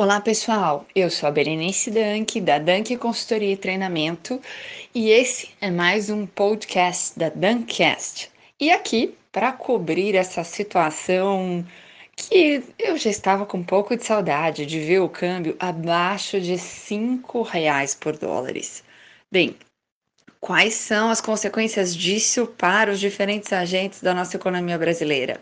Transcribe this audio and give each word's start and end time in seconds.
Olá 0.00 0.18
pessoal, 0.18 0.86
eu 0.96 1.10
sou 1.10 1.28
a 1.28 1.30
Berenice 1.30 1.90
Dank 1.90 2.40
da 2.40 2.58
Dank 2.58 2.96
Consultoria 2.96 3.52
e 3.52 3.56
Treinamento 3.56 4.40
e 4.94 5.10
esse 5.10 5.50
é 5.60 5.70
mais 5.70 6.08
um 6.08 6.24
podcast 6.24 7.18
da 7.18 7.28
Dankcast. 7.28 8.30
E 8.58 8.70
aqui 8.70 9.14
para 9.30 9.52
cobrir 9.52 10.14
essa 10.14 10.42
situação 10.42 11.62
que 12.16 12.64
eu 12.78 12.96
já 12.96 13.10
estava 13.10 13.44
com 13.44 13.58
um 13.58 13.62
pouco 13.62 13.94
de 13.94 14.02
saudade 14.02 14.64
de 14.64 14.80
ver 14.80 15.00
o 15.00 15.08
câmbio 15.10 15.54
abaixo 15.60 16.40
de 16.40 16.56
cinco 16.56 17.42
reais 17.42 17.94
por 17.94 18.16
dólares. 18.16 18.82
Bem, 19.30 19.54
quais 20.40 20.74
são 20.74 21.10
as 21.10 21.20
consequências 21.20 21.94
disso 21.94 22.46
para 22.46 22.90
os 22.90 22.98
diferentes 22.98 23.52
agentes 23.52 24.00
da 24.02 24.14
nossa 24.14 24.36
economia 24.36 24.78
brasileira? 24.78 25.40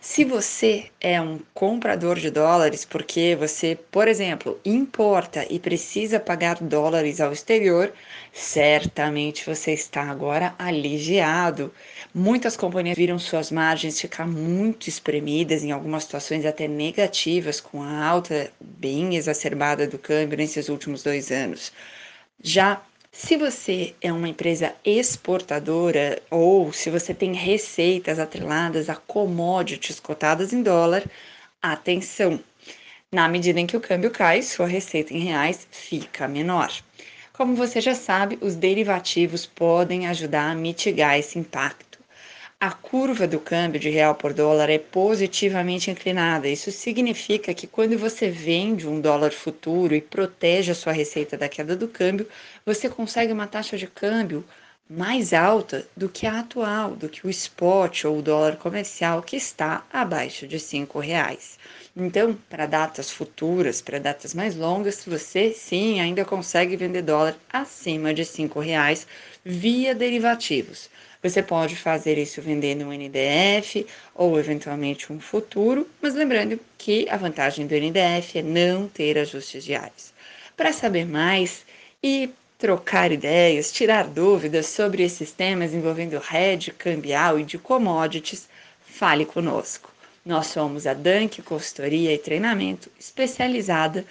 Se 0.00 0.24
você 0.24 0.90
é 1.00 1.20
um 1.20 1.38
comprador 1.54 2.18
de 2.18 2.28
dólares, 2.28 2.84
porque 2.84 3.36
você, 3.38 3.78
por 3.90 4.08
exemplo, 4.08 4.60
importa 4.64 5.46
e 5.48 5.60
precisa 5.60 6.18
pagar 6.18 6.56
dólares 6.60 7.20
ao 7.20 7.32
exterior, 7.32 7.92
certamente 8.32 9.46
você 9.46 9.72
está 9.72 10.02
agora 10.10 10.56
aliviado. 10.58 11.72
Muitas 12.12 12.56
companhias 12.56 12.96
viram 12.96 13.16
suas 13.16 13.52
margens 13.52 14.00
ficar 14.00 14.26
muito 14.26 14.88
espremidas, 14.88 15.62
em 15.62 15.70
algumas 15.70 16.02
situações 16.02 16.44
até 16.44 16.66
negativas, 16.66 17.60
com 17.60 17.80
a 17.80 18.04
alta 18.04 18.52
bem 18.60 19.14
exacerbada 19.14 19.86
do 19.86 19.98
câmbio 19.98 20.36
nesses 20.36 20.68
últimos 20.68 21.04
dois 21.04 21.30
anos. 21.30 21.72
Já 22.42 22.82
se 23.14 23.36
você 23.36 23.94
é 24.00 24.10
uma 24.10 24.28
empresa 24.28 24.74
exportadora 24.82 26.20
ou 26.30 26.72
se 26.72 26.88
você 26.88 27.12
tem 27.12 27.34
receitas 27.34 28.18
atreladas 28.18 28.88
a 28.88 28.96
commodities 28.96 30.00
cotadas 30.00 30.52
em 30.52 30.62
dólar, 30.62 31.04
atenção! 31.60 32.40
Na 33.12 33.28
medida 33.28 33.60
em 33.60 33.66
que 33.66 33.76
o 33.76 33.80
câmbio 33.80 34.10
cai, 34.10 34.40
sua 34.40 34.66
receita 34.66 35.12
em 35.12 35.18
reais 35.18 35.68
fica 35.70 36.26
menor. 36.26 36.72
Como 37.34 37.54
você 37.54 37.82
já 37.82 37.94
sabe, 37.94 38.38
os 38.40 38.56
derivativos 38.56 39.44
podem 39.44 40.06
ajudar 40.08 40.50
a 40.50 40.54
mitigar 40.54 41.18
esse 41.18 41.38
impacto 41.38 41.91
a 42.62 42.70
curva 42.70 43.26
do 43.26 43.40
câmbio 43.40 43.80
de 43.80 43.90
real 43.90 44.14
por 44.14 44.32
dólar 44.32 44.70
é 44.70 44.78
positivamente 44.78 45.90
inclinada. 45.90 46.48
Isso 46.48 46.70
significa 46.70 47.52
que 47.52 47.66
quando 47.66 47.98
você 47.98 48.30
vende 48.30 48.86
um 48.86 49.00
dólar 49.00 49.32
futuro 49.32 49.96
e 49.96 50.00
protege 50.00 50.70
a 50.70 50.74
sua 50.76 50.92
receita 50.92 51.36
da 51.36 51.48
queda 51.48 51.74
do 51.74 51.88
câmbio, 51.88 52.28
você 52.64 52.88
consegue 52.88 53.32
uma 53.32 53.48
taxa 53.48 53.76
de 53.76 53.88
câmbio 53.88 54.44
mais 54.88 55.32
alta 55.32 55.88
do 55.96 56.08
que 56.08 56.24
a 56.24 56.38
atual, 56.38 56.94
do 56.94 57.08
que 57.08 57.26
o 57.26 57.30
spot 57.30 58.04
ou 58.04 58.18
o 58.18 58.22
dólar 58.22 58.54
comercial 58.56 59.24
que 59.24 59.34
está 59.34 59.84
abaixo 59.92 60.46
de 60.46 60.60
cinco 60.60 61.00
reais. 61.00 61.58
Então, 61.96 62.38
para 62.48 62.66
datas 62.66 63.10
futuras, 63.10 63.82
para 63.82 63.98
datas 63.98 64.34
mais 64.34 64.54
longas, 64.54 65.04
você 65.04 65.50
sim 65.52 66.00
ainda 66.00 66.24
consegue 66.24 66.76
vender 66.76 67.02
dólar 67.02 67.34
acima 67.52 68.14
de 68.14 68.24
cinco 68.24 68.60
reais 68.60 69.04
via 69.44 69.96
derivativos. 69.96 70.88
Você 71.22 71.40
pode 71.40 71.76
fazer 71.76 72.18
isso 72.18 72.42
vendendo 72.42 72.84
um 72.84 72.92
NDF 72.92 73.86
ou 74.12 74.40
eventualmente 74.40 75.12
um 75.12 75.20
futuro, 75.20 75.88
mas 76.00 76.14
lembrando 76.14 76.58
que 76.76 77.08
a 77.08 77.16
vantagem 77.16 77.64
do 77.64 77.76
NDF 77.76 78.38
é 78.38 78.42
não 78.42 78.88
ter 78.88 79.16
ajustes 79.16 79.62
diários. 79.62 80.12
Para 80.56 80.72
saber 80.72 81.06
mais 81.06 81.64
e 82.02 82.28
trocar 82.58 83.12
ideias, 83.12 83.70
tirar 83.70 84.08
dúvidas 84.08 84.66
sobre 84.66 85.04
esses 85.04 85.30
temas 85.30 85.72
envolvendo 85.72 86.20
hedge, 86.32 86.72
cambial 86.72 87.38
e 87.38 87.44
de 87.44 87.56
commodities, 87.56 88.48
fale 88.84 89.24
conosco. 89.24 89.92
Nós 90.26 90.48
somos 90.48 90.88
a 90.88 90.94
Dank 90.94 91.40
Consultoria 91.42 92.12
e 92.12 92.18
Treinamento 92.18 92.90
especializada 92.98 94.04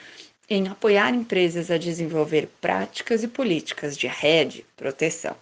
em 0.50 0.68
apoiar 0.68 1.14
empresas 1.14 1.70
a 1.72 1.78
desenvolver 1.78 2.50
práticas 2.60 3.24
e 3.24 3.28
políticas 3.28 3.98
de 3.98 4.08
rede 4.08 4.66
proteção. 4.76 5.36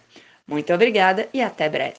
Muito 0.50 0.74
obrigada 0.74 1.28
e 1.32 1.40
até 1.40 1.68
breve. 1.68 1.88